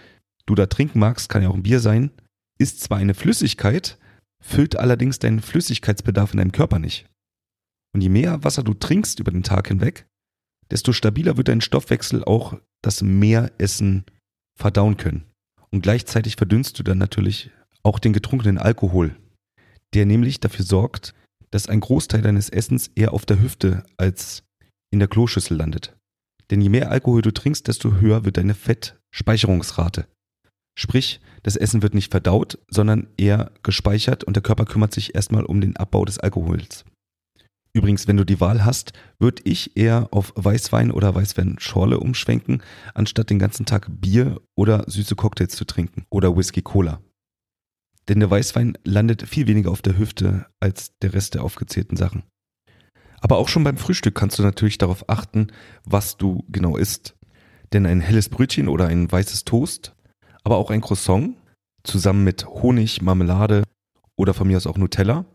du 0.45 0.53
da 0.53 0.65
trinken 0.65 0.99
magst, 0.99 1.29
kann 1.29 1.41
ja 1.41 1.47
auch 1.47 1.55
ein 1.55 1.63
Bier 1.63 1.79
sein, 1.79 2.11
ist 2.59 2.81
zwar 2.81 2.97
eine 2.97 3.13
Flüssigkeit, 3.13 3.97
füllt 4.43 4.75
allerdings 4.75 5.17
deinen 5.17 5.39
Flüssigkeitsbedarf 5.39 6.33
in 6.33 6.39
deinem 6.39 6.51
Körper 6.51 6.77
nicht. 6.77 7.05
Und 7.93 8.01
je 8.01 8.09
mehr 8.09 8.43
Wasser 8.43 8.63
du 8.63 8.73
trinkst 8.73 9.21
über 9.21 9.31
den 9.31 9.43
Tag 9.43 9.69
hinweg, 9.69 10.07
desto 10.71 10.91
stabiler 10.91 11.37
wird 11.37 11.47
dein 11.47 11.61
Stoffwechsel 11.61 12.25
auch 12.25 12.59
das 12.81 13.01
Meeressen 13.01 14.03
verdauen 14.59 14.97
können. 14.97 15.23
Und 15.69 15.83
gleichzeitig 15.83 16.35
verdünnst 16.35 16.79
du 16.79 16.83
dann 16.83 16.97
natürlich 16.97 17.49
auch 17.81 17.99
den 17.99 18.11
getrunkenen 18.11 18.57
Alkohol, 18.57 19.15
der 19.93 20.05
nämlich 20.05 20.41
dafür 20.41 20.65
sorgt, 20.65 21.13
dass 21.49 21.69
ein 21.69 21.79
Großteil 21.79 22.23
deines 22.23 22.49
Essens 22.49 22.91
eher 22.93 23.13
auf 23.13 23.25
der 23.25 23.39
Hüfte 23.39 23.85
als 23.95 24.43
in 24.91 24.99
der 24.99 25.07
Kloschüssel 25.07 25.55
landet. 25.55 25.95
Denn 26.51 26.61
je 26.61 26.69
mehr 26.69 26.91
Alkohol 26.91 27.21
du 27.21 27.31
trinkst, 27.31 27.67
desto 27.67 27.95
höher 27.95 28.25
wird 28.25 28.37
deine 28.37 28.53
Fettspeicherungsrate. 28.53 30.07
Sprich, 30.77 31.21
das 31.43 31.55
Essen 31.55 31.81
wird 31.81 31.93
nicht 31.93 32.11
verdaut, 32.11 32.59
sondern 32.69 33.07
eher 33.17 33.51
gespeichert 33.63 34.23
und 34.23 34.35
der 34.35 34.43
Körper 34.43 34.65
kümmert 34.65 34.93
sich 34.93 35.15
erstmal 35.15 35.45
um 35.45 35.61
den 35.61 35.77
Abbau 35.77 36.05
des 36.05 36.19
Alkohols. 36.19 36.85
Übrigens, 37.73 38.07
wenn 38.07 38.17
du 38.17 38.25
die 38.25 38.41
Wahl 38.41 38.65
hast, 38.65 38.91
würde 39.17 39.43
ich 39.45 39.77
eher 39.77 40.09
auf 40.11 40.33
Weißwein 40.35 40.91
oder 40.91 41.15
Weißweinschorle 41.15 41.99
umschwenken, 41.99 42.61
anstatt 42.93 43.29
den 43.29 43.39
ganzen 43.39 43.65
Tag 43.65 43.87
Bier 43.89 44.41
oder 44.55 44.83
süße 44.87 45.15
Cocktails 45.15 45.55
zu 45.55 45.63
trinken 45.63 46.05
oder 46.09 46.35
Whisky 46.35 46.61
Cola. 46.61 47.01
Denn 48.09 48.19
der 48.19 48.29
Weißwein 48.29 48.77
landet 48.83 49.27
viel 49.27 49.47
weniger 49.47 49.71
auf 49.71 49.81
der 49.81 49.97
Hüfte 49.97 50.47
als 50.59 50.97
der 50.99 51.13
Rest 51.13 51.35
der 51.35 51.43
aufgezählten 51.43 51.95
Sachen. 51.95 52.23
Aber 53.21 53.37
auch 53.37 53.47
schon 53.47 53.63
beim 53.63 53.77
Frühstück 53.77 54.15
kannst 54.15 54.39
du 54.39 54.43
natürlich 54.43 54.79
darauf 54.79 55.07
achten, 55.07 55.47
was 55.85 56.17
du 56.17 56.43
genau 56.49 56.75
isst. 56.75 57.15
Denn 57.71 57.85
ein 57.85 58.01
helles 58.01 58.27
Brötchen 58.27 58.67
oder 58.67 58.87
ein 58.87 59.09
weißes 59.09 59.45
Toast, 59.45 59.95
aber 60.43 60.57
auch 60.57 60.71
ein 60.71 60.81
Croissant 60.81 61.35
zusammen 61.83 62.23
mit 62.23 62.45
Honig, 62.45 63.01
Marmelade 63.01 63.63
oder 64.17 64.33
von 64.33 64.47
mir 64.47 64.57
aus 64.57 64.67
auch 64.67 64.77
Nutella 64.77 65.25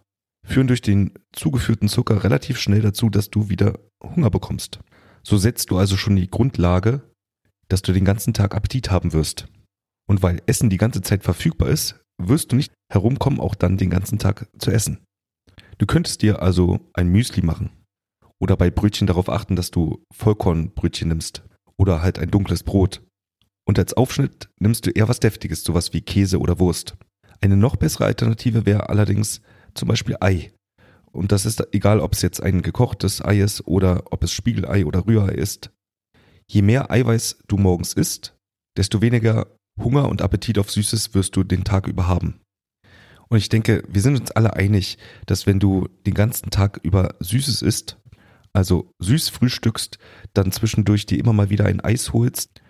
führen 0.45 0.67
durch 0.69 0.83
den 0.83 1.13
zugeführten 1.33 1.89
Zucker 1.89 2.23
relativ 2.23 2.59
schnell 2.59 2.81
dazu, 2.81 3.09
dass 3.09 3.31
du 3.31 3.49
wieder 3.49 3.81
Hunger 4.03 4.31
bekommst. 4.31 4.79
So 5.25 5.39
setzt 5.39 5.71
du 5.71 5.79
also 5.79 5.97
schon 5.97 6.15
die 6.15 6.31
Grundlage, 6.31 7.03
dass 7.69 7.83
du 7.83 7.93
den 7.93 8.05
ganzen 8.05 8.33
Tag 8.33 8.55
Appetit 8.55 8.91
haben 8.91 9.13
wirst. 9.13 9.49
Und 10.09 10.23
weil 10.23 10.41
Essen 10.47 10.71
die 10.71 10.77
ganze 10.77 11.03
Zeit 11.03 11.25
verfügbar 11.25 11.69
ist, 11.69 12.01
wirst 12.23 12.53
du 12.53 12.57
nicht 12.57 12.73
herumkommen, 12.93 13.41
auch 13.41 13.57
dann 13.57 13.77
den 13.77 13.91
ganzen 13.91 14.21
Tag 14.21 14.49
zu 14.59 14.71
essen. 14.71 14.99
Du 15.79 15.87
könntest 15.87 16.23
dir 16.23 16.41
also 16.41 16.79
ein 16.95 17.09
Müsli 17.09 17.43
machen 17.43 17.71
oder 18.41 18.57
bei 18.57 18.71
Brötchen 18.71 19.07
darauf 19.07 19.29
achten, 19.29 19.57
dass 19.57 19.71
du 19.71 20.05
Vollkornbrötchen 20.13 21.09
nimmst 21.09 21.43
oder 21.77 22.03
halt 22.03 22.19
ein 22.19 22.31
dunkles 22.31 22.63
Brot. 22.63 23.03
Und 23.67 23.79
als 23.79 23.95
Aufschnitt 23.95 24.49
nimmst 24.61 24.87
du 24.87 24.91
eher 24.91 25.09
was 25.09 25.21
Deftiges, 25.21 25.65
sowas 25.65 25.93
wie 25.93 26.03
Käse 26.03 26.39
oder 26.39 26.59
Wurst. 26.59 26.97
Eine 27.41 27.57
noch 27.57 27.77
bessere 27.77 28.05
Alternative 28.05 28.65
wäre 28.65 28.89
allerdings 28.89 29.41
zum 29.75 29.89
Beispiel 29.89 30.17
Ei. 30.21 30.53
Und 31.11 31.33
das 31.33 31.47
ist 31.47 31.67
egal, 31.73 32.01
ob 32.01 32.13
es 32.13 32.23
jetzt 32.23 32.43
ein 32.43 32.63
gekochtes 32.63 33.25
Ei 33.25 33.41
ist 33.41 33.67
oder 33.67 34.05
ob 34.11 34.23
es 34.23 34.33
Spiegelei 34.33 34.85
oder 34.85 35.07
Rührei 35.07 35.33
ist. 35.33 35.71
Je 36.49 36.63
mehr 36.63 36.91
Eiweiß 36.91 37.39
du 37.49 37.57
morgens 37.57 37.95
isst, 37.95 38.37
desto 38.77 39.01
weniger 39.01 39.47
Hunger 39.81 40.09
und 40.09 40.23
Appetit 40.23 40.59
auf 40.59 40.71
Süßes 40.71 41.15
wirst 41.15 41.35
du 41.37 41.43
den 41.43 41.65
Tag 41.65 41.87
über 41.87 42.07
haben. 42.07 42.41
Und 43.29 43.39
ich 43.39 43.49
denke, 43.49 43.83
wir 43.89 44.01
sind 44.01 44.19
uns 44.19 44.31
alle 44.31 44.55
einig, 44.55 44.99
dass 45.27 45.47
wenn 45.47 45.59
du 45.59 45.89
den 46.07 46.15
ganzen 46.15 46.51
Tag 46.51 46.79
über 46.83 47.17
Süßes 47.21 47.63
isst, 47.63 47.99
also 48.57 48.91
süß 49.01 49.29
frühstückst, 49.29 49.99
dann 50.35 50.53
zwischendurch 50.53 51.07
dir 51.07 51.19
immer 51.19 51.33
mal 51.33 51.51
wieder 51.51 51.67
ein 51.67 51.81
Eis 51.81 52.13
holst, 52.13 52.61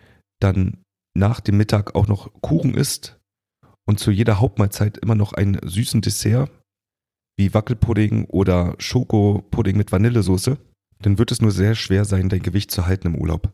dann 0.40 0.83
nach 1.16 1.40
dem 1.40 1.57
Mittag 1.57 1.95
auch 1.95 2.09
noch 2.09 2.33
Kuchen 2.43 2.75
isst 2.75 3.19
und 3.87 4.00
zu 4.00 4.11
jeder 4.11 4.40
Hauptmahlzeit 4.40 4.99
immer 4.99 5.14
noch 5.14 5.33
einen 5.33 5.59
süßen 5.62 6.00
Dessert, 6.02 6.50
wie 7.38 7.55
Wackelpudding 7.55 8.25
oder 8.26 8.75
Schokopudding 8.78 9.76
mit 9.76 9.93
Vanillesoße, 9.93 10.59
dann 11.02 11.19
wird 11.19 11.31
es 11.31 11.40
nur 11.40 11.52
sehr 11.52 11.75
schwer 11.75 12.05
sein, 12.05 12.28
dein 12.28 12.43
Gewicht 12.43 12.71
zu 12.71 12.87
halten 12.87 13.09
im 13.09 13.14
Urlaub. 13.14 13.52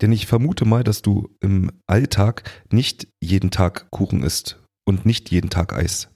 Denn 0.00 0.12
ich 0.12 0.26
vermute 0.26 0.64
mal, 0.64 0.84
dass 0.84 1.02
du 1.02 1.28
im 1.40 1.70
Alltag 1.86 2.48
nicht 2.72 3.08
jeden 3.20 3.50
Tag 3.50 3.90
Kuchen 3.90 4.22
isst 4.22 4.62
und 4.86 5.04
nicht 5.04 5.30
jeden 5.30 5.50
Tag 5.50 5.74
Eis 5.74 6.08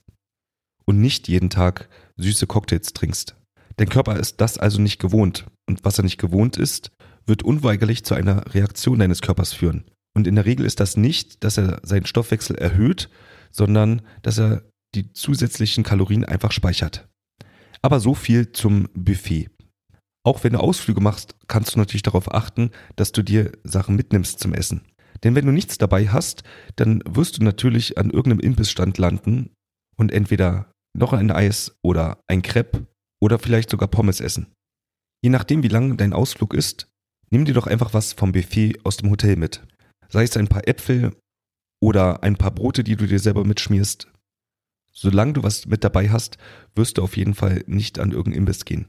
und 0.85 1.01
nicht 1.01 1.27
jeden 1.27 1.49
Tag 1.49 1.89
süße 2.17 2.47
Cocktails 2.47 2.93
trinkst. 2.93 3.35
Dein 3.77 3.89
Körper 3.89 4.17
ist 4.17 4.39
das 4.41 4.57
also 4.57 4.81
nicht 4.81 4.99
gewohnt 4.99 5.45
und 5.67 5.83
was 5.83 5.99
er 5.99 6.03
nicht 6.03 6.17
gewohnt 6.17 6.57
ist, 6.57 6.91
wird 7.25 7.43
unweigerlich 7.43 8.05
zu 8.05 8.15
einer 8.15 8.53
Reaktion 8.53 8.99
deines 8.99 9.21
Körpers 9.21 9.53
führen. 9.53 9.85
Und 10.15 10.27
in 10.27 10.35
der 10.35 10.45
Regel 10.45 10.65
ist 10.65 10.79
das 10.79 10.95
nicht, 10.95 11.43
dass 11.43 11.57
er 11.57 11.81
seinen 11.83 12.05
Stoffwechsel 12.05 12.55
erhöht, 12.55 13.09
sondern 13.51 14.01
dass 14.21 14.37
er 14.37 14.63
die 14.93 15.11
zusätzlichen 15.11 15.83
Kalorien 15.83 16.23
einfach 16.23 16.51
speichert. 16.51 17.07
Aber 17.81 17.99
so 17.99 18.13
viel 18.13 18.51
zum 18.51 18.87
Buffet. 18.93 19.49
Auch 20.23 20.43
wenn 20.43 20.53
du 20.53 20.59
Ausflüge 20.59 21.01
machst, 21.01 21.35
kannst 21.47 21.75
du 21.75 21.79
natürlich 21.79 22.01
darauf 22.01 22.33
achten, 22.33 22.71
dass 22.95 23.11
du 23.11 23.23
dir 23.23 23.51
Sachen 23.63 23.95
mitnimmst 23.95 24.39
zum 24.39 24.53
Essen. 24.53 24.81
Denn 25.23 25.35
wenn 25.35 25.45
du 25.45 25.51
nichts 25.51 25.77
dabei 25.77 26.07
hast, 26.07 26.43
dann 26.77 27.03
wirst 27.07 27.37
du 27.37 27.43
natürlich 27.43 27.97
an 27.97 28.09
irgendeinem 28.09 28.39
Imbissstand 28.39 28.97
landen 28.97 29.51
und 29.97 30.11
entweder 30.11 30.71
noch 30.97 31.13
ein 31.13 31.31
Eis 31.31 31.75
oder 31.83 32.19
ein 32.27 32.41
Crepe 32.41 32.87
oder 33.25 33.39
vielleicht 33.39 33.69
sogar 33.69 33.89
Pommes 33.89 34.21
essen. 34.21 34.53
Je 35.21 35.29
nachdem, 35.29 35.63
wie 35.63 35.67
lang 35.67 35.97
dein 35.97 36.13
Ausflug 36.13 36.53
ist, 36.53 36.87
nimm 37.29 37.45
dir 37.45 37.53
doch 37.53 37.67
einfach 37.67 37.93
was 37.93 38.13
vom 38.13 38.31
Buffet 38.31 38.79
aus 38.83 38.97
dem 38.97 39.09
Hotel 39.09 39.35
mit. 39.35 39.65
Sei 40.09 40.23
es 40.23 40.37
ein 40.37 40.47
paar 40.47 40.67
Äpfel 40.67 41.15
oder 41.81 42.23
ein 42.23 42.37
paar 42.37 42.51
Brote, 42.51 42.83
die 42.83 42.95
du 42.95 43.07
dir 43.07 43.19
selber 43.19 43.43
mitschmierst 43.43 44.07
Solange 44.97 45.33
du 45.33 45.43
was 45.43 45.65
mit 45.65 45.83
dabei 45.83 46.09
hast, 46.09 46.37
wirst 46.73 46.97
du 46.97 47.03
auf 47.03 47.17
jeden 47.17 47.33
Fall 47.33 47.63
nicht 47.67 47.99
an 47.99 48.11
irgendeinen 48.11 48.43
Imbiss 48.43 48.63
gehen. 48.63 48.87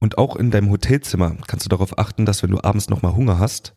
Und 0.00 0.16
auch 0.16 0.34
in 0.36 0.50
deinem 0.50 0.70
Hotelzimmer 0.70 1.36
kannst 1.46 1.66
du 1.66 1.68
darauf 1.68 1.98
achten, 1.98 2.24
dass 2.24 2.42
wenn 2.42 2.50
du 2.50 2.62
abends 2.62 2.88
nochmal 2.88 3.14
Hunger 3.14 3.38
hast, 3.38 3.74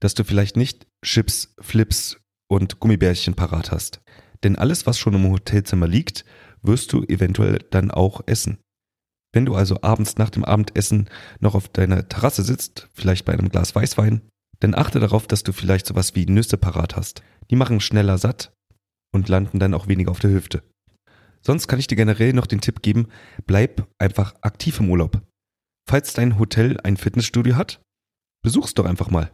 dass 0.00 0.14
du 0.14 0.22
vielleicht 0.22 0.56
nicht 0.56 0.86
Chips, 1.04 1.52
Flips 1.60 2.20
und 2.48 2.78
Gummibärchen 2.78 3.34
parat 3.34 3.72
hast. 3.72 4.00
Denn 4.44 4.56
alles, 4.56 4.86
was 4.86 4.98
schon 4.98 5.14
im 5.14 5.28
Hotelzimmer 5.28 5.88
liegt, 5.88 6.24
wirst 6.62 6.92
du 6.92 7.02
eventuell 7.02 7.58
dann 7.70 7.90
auch 7.90 8.22
essen. 8.26 8.58
Wenn 9.32 9.46
du 9.46 9.54
also 9.54 9.78
abends 9.82 10.18
nach 10.18 10.30
dem 10.30 10.44
Abendessen 10.44 11.08
noch 11.38 11.54
auf 11.54 11.68
deiner 11.68 12.08
Terrasse 12.08 12.42
sitzt, 12.42 12.88
vielleicht 12.92 13.24
bei 13.24 13.32
einem 13.32 13.48
Glas 13.48 13.74
Weißwein, 13.74 14.22
dann 14.58 14.74
achte 14.74 15.00
darauf, 15.00 15.26
dass 15.26 15.42
du 15.42 15.52
vielleicht 15.52 15.86
sowas 15.86 16.14
wie 16.14 16.26
Nüsse 16.26 16.56
parat 16.56 16.96
hast. 16.96 17.22
Die 17.50 17.56
machen 17.56 17.80
schneller 17.80 18.18
satt 18.18 18.52
und 19.12 19.28
landen 19.28 19.58
dann 19.58 19.74
auch 19.74 19.88
weniger 19.88 20.10
auf 20.10 20.20
der 20.20 20.30
Hüfte. 20.30 20.62
Sonst 21.42 21.68
kann 21.68 21.78
ich 21.78 21.86
dir 21.86 21.96
generell 21.96 22.32
noch 22.32 22.46
den 22.46 22.60
Tipp 22.60 22.82
geben, 22.82 23.08
bleib 23.46 23.86
einfach 23.98 24.34
aktiv 24.42 24.80
im 24.80 24.90
Urlaub. 24.90 25.22
Falls 25.88 26.12
dein 26.12 26.38
Hotel 26.38 26.78
ein 26.82 26.96
Fitnessstudio 26.96 27.56
hat, 27.56 27.80
besuch's 28.42 28.74
doch 28.74 28.84
einfach 28.84 29.10
mal. 29.10 29.30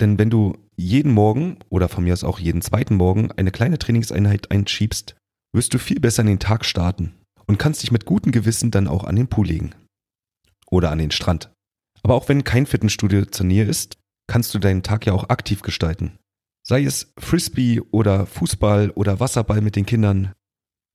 Denn 0.00 0.18
wenn 0.18 0.30
du 0.30 0.56
jeden 0.76 1.12
Morgen 1.12 1.58
oder 1.68 1.88
von 1.88 2.04
mir 2.04 2.14
aus 2.14 2.24
auch 2.24 2.38
jeden 2.38 2.62
zweiten 2.62 2.96
Morgen 2.96 3.30
eine 3.32 3.52
kleine 3.52 3.78
Trainingseinheit 3.78 4.50
einschiebst, 4.50 5.14
wirst 5.52 5.74
du 5.74 5.78
viel 5.78 6.00
besser 6.00 6.22
in 6.22 6.28
den 6.28 6.40
Tag 6.40 6.64
starten 6.64 7.14
und 7.46 7.58
kannst 7.58 7.82
dich 7.82 7.92
mit 7.92 8.04
gutem 8.04 8.32
Gewissen 8.32 8.70
dann 8.70 8.88
auch 8.88 9.04
an 9.04 9.16
den 9.16 9.28
Pool 9.28 9.46
legen. 9.46 9.74
Oder 10.70 10.90
an 10.90 10.98
den 10.98 11.10
Strand. 11.10 11.52
Aber 12.02 12.14
auch 12.14 12.28
wenn 12.28 12.44
kein 12.44 12.66
Fitnessstudio 12.66 13.26
zur 13.26 13.46
Nähe 13.46 13.64
ist, 13.64 13.96
kannst 14.26 14.54
du 14.54 14.58
deinen 14.58 14.82
Tag 14.82 15.06
ja 15.06 15.12
auch 15.12 15.28
aktiv 15.28 15.62
gestalten. 15.62 16.18
Sei 16.66 16.84
es 16.84 17.12
Frisbee 17.18 17.80
oder 17.90 18.26
Fußball 18.26 18.90
oder 18.90 19.20
Wasserball 19.20 19.60
mit 19.60 19.76
den 19.76 19.86
Kindern, 19.86 20.32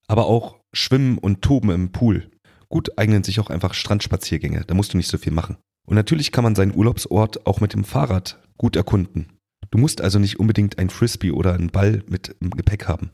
aber 0.08 0.26
auch 0.26 0.60
Schwimmen 0.74 1.18
und 1.18 1.42
Toben 1.42 1.70
im 1.70 1.92
Pool. 1.92 2.32
Gut 2.70 2.98
eignen 2.98 3.24
sich 3.24 3.40
auch 3.40 3.50
einfach 3.50 3.74
Strandspaziergänge, 3.74 4.64
da 4.66 4.74
musst 4.74 4.94
du 4.94 4.98
nicht 4.98 5.10
so 5.10 5.18
viel 5.18 5.32
machen. 5.32 5.58
Und 5.88 5.96
natürlich 5.96 6.32
kann 6.32 6.44
man 6.44 6.56
seinen 6.56 6.76
Urlaubsort 6.76 7.46
auch 7.48 7.62
mit 7.62 7.74
dem 7.74 7.84
Fahrrad 7.84 8.40
gut 8.58 8.76
erkunden. 8.76 9.34
Du 9.72 9.78
musst 9.78 10.02
also 10.02 10.20
nicht 10.20 10.40
unbedingt 10.40 10.78
ein 10.80 10.90
Frisbee 10.90 11.32
oder 11.32 11.54
einen 11.54 11.70
Ball 11.70 12.04
mit 12.08 12.36
im 12.40 12.52
Gepäck 12.52 12.88
haben. 12.88 13.12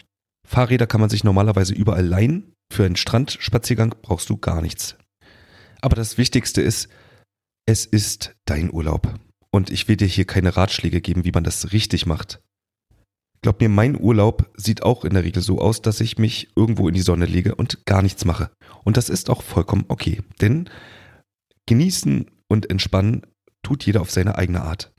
Fahrräder 0.48 0.88
kann 0.88 1.02
man 1.02 1.10
sich 1.10 1.24
normalerweise 1.24 1.74
überall 1.74 2.06
leihen. 2.06 2.54
Für 2.72 2.86
einen 2.86 2.96
Strandspaziergang 2.96 3.96
brauchst 4.02 4.30
du 4.30 4.38
gar 4.38 4.62
nichts. 4.62 4.96
Aber 5.82 5.96
das 5.96 6.18
Wichtigste 6.18 6.62
ist, 6.62 6.90
es 7.68 7.86
ist 7.86 8.36
dein 8.46 8.72
Urlaub. 8.72 9.20
Und 9.52 9.70
ich 9.70 9.88
will 9.88 9.96
dir 9.96 10.08
hier 10.08 10.26
keine 10.26 10.58
Ratschläge 10.58 11.02
geben, 11.02 11.24
wie 11.24 11.32
man 11.32 11.44
das 11.44 11.72
richtig 11.72 12.06
macht. 12.06 12.42
Glaub 13.42 13.62
mir, 13.62 13.70
mein 13.70 14.00
Urlaub 14.00 14.52
sieht 14.58 14.84
auch 14.84 15.06
in 15.06 15.14
der 15.14 15.24
Regel 15.24 15.42
so 15.42 15.60
aus, 15.60 15.82
dass 15.82 16.02
ich 16.02 16.18
mich 16.18 16.50
irgendwo 16.56 16.88
in 16.88 16.96
die 16.96 17.02
Sonne 17.02 17.26
lege 17.26 17.56
und 17.56 17.86
gar 17.86 18.02
nichts 18.02 18.26
mache. 18.26 18.50
Und 18.84 18.98
das 18.98 19.10
ist 19.10 19.30
auch 19.30 19.44
vollkommen 19.44 19.86
okay. 19.88 20.22
Denn 20.42 20.70
genießen 21.68 22.30
und 22.48 22.70
entspannen 22.70 23.22
tut 23.64 23.86
jeder 23.86 24.02
auf 24.02 24.12
seine 24.12 24.38
eigene 24.38 24.62
Art. 24.62 24.92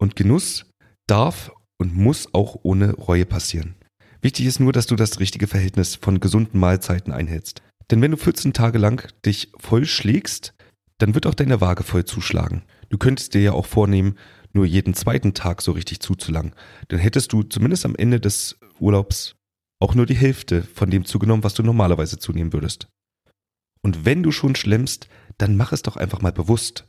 Und 0.00 0.16
Genuss 0.16 0.70
darf 1.06 1.52
und 1.78 1.94
muss 1.94 2.32
auch 2.34 2.56
ohne 2.62 2.94
Reue 2.94 3.26
passieren. 3.26 3.74
Wichtig 4.20 4.46
ist 4.46 4.60
nur, 4.60 4.72
dass 4.72 4.86
du 4.86 4.96
das 4.96 5.20
richtige 5.20 5.46
Verhältnis 5.46 5.96
von 5.96 6.20
gesunden 6.20 6.58
Mahlzeiten 6.58 7.12
einhältst. 7.12 7.62
Denn 7.90 8.02
wenn 8.02 8.10
du 8.10 8.16
14 8.16 8.52
Tage 8.52 8.78
lang 8.78 9.08
dich 9.24 9.52
voll 9.58 9.86
schlägst, 9.86 10.54
dann 10.98 11.14
wird 11.14 11.26
auch 11.26 11.34
deine 11.34 11.60
Waage 11.60 11.84
voll 11.84 12.04
zuschlagen. 12.04 12.62
Du 12.88 12.98
könntest 12.98 13.34
dir 13.34 13.40
ja 13.40 13.52
auch 13.52 13.66
vornehmen, 13.66 14.18
nur 14.52 14.66
jeden 14.66 14.94
zweiten 14.94 15.34
Tag 15.34 15.62
so 15.62 15.72
richtig 15.72 16.00
zuzulangen, 16.00 16.54
dann 16.88 16.98
hättest 16.98 17.32
du 17.32 17.42
zumindest 17.42 17.84
am 17.84 17.94
Ende 17.94 18.18
des 18.18 18.58
Urlaubs 18.80 19.36
auch 19.80 19.94
nur 19.94 20.06
die 20.06 20.16
Hälfte 20.16 20.62
von 20.62 20.90
dem 20.90 21.04
zugenommen, 21.04 21.44
was 21.44 21.54
du 21.54 21.62
normalerweise 21.62 22.18
zunehmen 22.18 22.52
würdest. 22.52 22.88
Und 23.82 24.04
wenn 24.04 24.22
du 24.22 24.32
schon 24.32 24.56
schlemmst, 24.56 25.08
dann 25.36 25.56
mach 25.56 25.72
es 25.72 25.82
doch 25.82 25.96
einfach 25.96 26.20
mal 26.20 26.32
bewusst. 26.32 26.88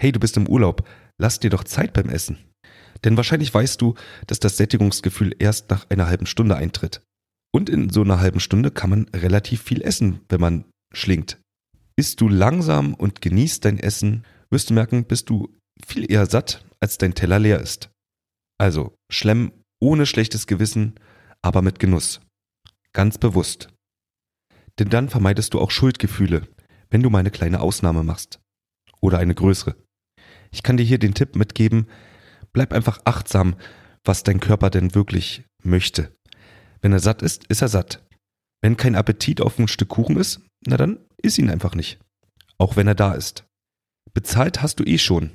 Hey, 0.00 0.12
du 0.12 0.20
bist 0.20 0.36
im 0.36 0.46
Urlaub, 0.46 0.86
lass 1.18 1.40
dir 1.40 1.50
doch 1.50 1.64
Zeit 1.64 1.92
beim 1.92 2.08
Essen. 2.08 2.38
Denn 3.04 3.16
wahrscheinlich 3.16 3.52
weißt 3.52 3.80
du, 3.80 3.94
dass 4.26 4.40
das 4.40 4.56
Sättigungsgefühl 4.56 5.34
erst 5.38 5.70
nach 5.70 5.88
einer 5.90 6.06
halben 6.06 6.26
Stunde 6.26 6.56
eintritt. 6.56 7.02
Und 7.52 7.68
in 7.68 7.90
so 7.90 8.02
einer 8.02 8.20
halben 8.20 8.40
Stunde 8.40 8.70
kann 8.70 8.90
man 8.90 9.08
relativ 9.08 9.62
viel 9.62 9.82
essen, 9.82 10.20
wenn 10.28 10.40
man 10.40 10.64
schlingt. 10.92 11.40
Isst 11.96 12.20
du 12.20 12.28
langsam 12.28 12.94
und 12.94 13.20
genießt 13.20 13.64
dein 13.64 13.78
Essen, 13.78 14.24
wirst 14.50 14.70
du 14.70 14.74
merken, 14.74 15.04
bist 15.04 15.28
du 15.30 15.54
viel 15.84 16.10
eher 16.10 16.26
satt, 16.26 16.64
als 16.80 16.98
dein 16.98 17.14
Teller 17.14 17.38
leer 17.38 17.60
ist. 17.60 17.90
Also 18.58 18.94
schlemm 19.10 19.52
ohne 19.80 20.06
schlechtes 20.06 20.46
Gewissen, 20.46 20.94
aber 21.42 21.62
mit 21.62 21.78
Genuss. 21.78 22.20
Ganz 22.92 23.18
bewusst. 23.18 23.68
Denn 24.78 24.90
dann 24.90 25.08
vermeidest 25.08 25.54
du 25.54 25.60
auch 25.60 25.70
Schuldgefühle, 25.70 26.48
wenn 26.90 27.02
du 27.02 27.10
mal 27.10 27.18
eine 27.18 27.30
kleine 27.30 27.60
Ausnahme 27.60 28.02
machst. 28.02 28.40
Oder 29.00 29.18
eine 29.18 29.34
größere. 29.34 29.76
Ich 30.50 30.62
kann 30.62 30.76
dir 30.76 30.84
hier 30.84 30.98
den 30.98 31.14
Tipp 31.14 31.36
mitgeben, 31.36 31.86
bleib 32.52 32.72
einfach 32.72 33.00
achtsam, 33.04 33.56
was 34.04 34.22
dein 34.22 34.40
Körper 34.40 34.70
denn 34.70 34.94
wirklich 34.94 35.44
möchte. 35.62 36.12
Wenn 36.80 36.92
er 36.92 37.00
satt 37.00 37.22
ist, 37.22 37.46
ist 37.48 37.62
er 37.62 37.68
satt. 37.68 38.02
Wenn 38.62 38.76
kein 38.76 38.94
Appetit 38.94 39.40
auf 39.40 39.58
ein 39.58 39.68
Stück 39.68 39.88
Kuchen 39.88 40.16
ist, 40.16 40.40
na 40.66 40.76
dann 40.76 40.98
iss 41.22 41.38
ihn 41.38 41.50
einfach 41.50 41.74
nicht. 41.74 41.98
Auch 42.58 42.76
wenn 42.76 42.86
er 42.86 42.94
da 42.94 43.14
ist. 43.14 43.44
Bezahlt 44.12 44.62
hast 44.62 44.80
du 44.80 44.84
eh 44.84 44.98
schon. 44.98 45.32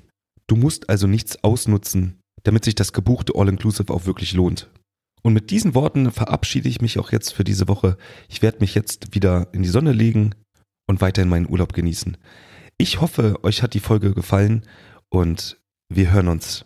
Du 0.47 0.55
musst 0.55 0.89
also 0.89 1.07
nichts 1.07 1.43
ausnutzen, 1.43 2.19
damit 2.43 2.65
sich 2.65 2.75
das 2.75 2.93
gebuchte 2.93 3.33
All-Inclusive 3.35 3.91
auch 3.91 4.05
wirklich 4.05 4.33
lohnt. 4.33 4.69
Und 5.23 5.33
mit 5.33 5.49
diesen 5.49 5.73
Worten 5.73 6.11
verabschiede 6.11 6.69
ich 6.69 6.81
mich 6.81 6.99
auch 6.99 7.11
jetzt 7.11 7.33
für 7.33 7.43
diese 7.43 7.67
Woche. 7.67 7.97
Ich 8.29 8.43
werde 8.43 8.59
mich 8.59 8.75
jetzt 8.75 9.15
wieder 9.15 9.47
in 9.53 9.63
die 9.63 9.69
Sonne 9.69 9.91
legen 9.91 10.35
und 10.87 11.01
weiterhin 11.01 11.29
meinen 11.29 11.49
Urlaub 11.49 11.73
genießen. 11.73 12.17
Ich 12.77 13.01
hoffe, 13.01 13.43
euch 13.43 13.63
hat 13.63 13.73
die 13.73 13.79
Folge 13.79 14.13
gefallen 14.13 14.67
und 15.09 15.57
wir 15.89 16.11
hören 16.11 16.27
uns. 16.27 16.65